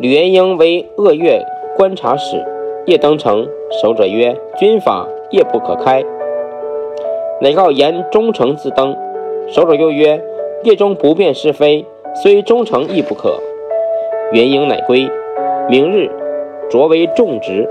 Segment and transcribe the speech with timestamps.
[0.00, 1.44] 吕元英为鄂越
[1.76, 2.40] 观察使，
[2.86, 3.48] 夜登城，
[3.82, 6.04] 守者曰：“军法，夜不可开。”
[7.42, 8.96] 乃告言忠诚自登。
[9.48, 10.22] 守者又曰
[10.62, 11.84] ：“夜中不辨是非，
[12.22, 13.40] 虽忠诚亦不可。”
[14.30, 15.10] 元英乃归。
[15.68, 16.08] 明日，
[16.70, 17.68] 擢为重职。